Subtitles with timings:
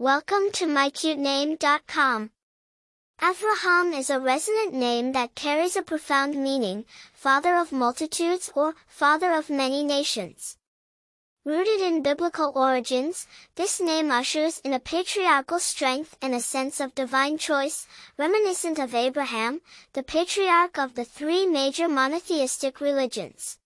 [0.00, 2.30] Welcome to mycutename.com.
[3.20, 9.30] Avrohom is a resonant name that carries a profound meaning, father of multitudes or father
[9.34, 10.56] of many nations.
[11.44, 13.26] Rooted in biblical origins,
[13.56, 17.86] this name ushers in a patriarchal strength and a sense of divine choice,
[18.16, 19.60] reminiscent of Abraham,
[19.92, 23.58] the patriarch of the three major monotheistic religions.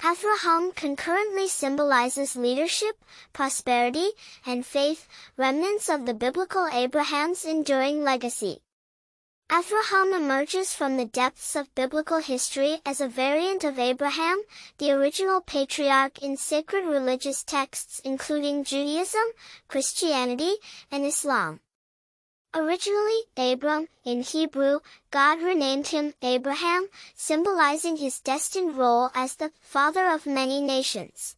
[0.00, 3.02] Avrohom concurrently symbolizes leadership,
[3.32, 4.10] prosperity,
[4.44, 8.60] and faith, remnants of the biblical Abraham's enduring legacy.
[9.48, 14.42] Avrohom emerges from the depths of biblical history as a variant of Abraham,
[14.78, 19.22] the original patriarch in sacred religious texts including Judaism,
[19.68, 20.56] Christianity,
[20.90, 21.60] and Islam.
[22.56, 30.08] Originally, Abram, in Hebrew, God renamed him Abraham, symbolizing his destined role as the father
[30.08, 31.36] of many nations.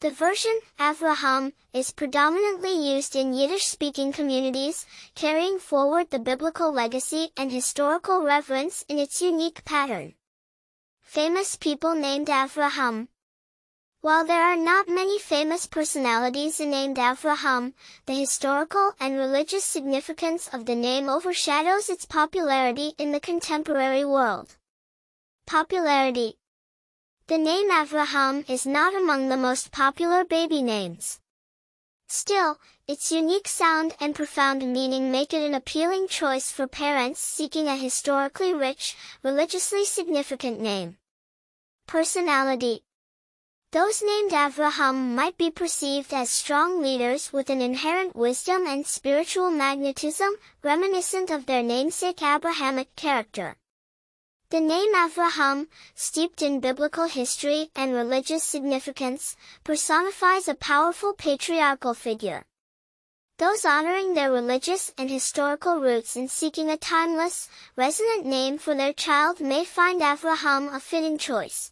[0.00, 7.52] The version, Avrohom, is predominantly used in Yiddish-speaking communities, carrying forward the biblical legacy and
[7.52, 10.14] historical reverence in its unique pattern.
[11.02, 13.08] Famous people named Avrohom,
[14.02, 17.72] while there are not many famous personalities named Avrohom,
[18.06, 24.56] the historical and religious significance of the name overshadows its popularity in the contemporary world.
[25.46, 26.36] Popularity
[27.28, 31.20] The name Avrohom is not among the most popular baby names.
[32.08, 32.58] Still,
[32.88, 37.76] its unique sound and profound meaning make it an appealing choice for parents seeking a
[37.76, 40.96] historically rich, religiously significant name.
[41.86, 42.82] Personality
[43.72, 49.50] those named Avrohom might be perceived as strong leaders with an inherent wisdom and spiritual
[49.50, 53.56] magnetism, reminiscent of their namesake Abrahamic character.
[54.50, 62.44] The name Avrohom, steeped in biblical history and religious significance, personifies a powerful patriarchal figure.
[63.38, 68.92] Those honoring their religious and historical roots and seeking a timeless, resonant name for their
[68.92, 71.71] child may find Avrohom a fitting choice.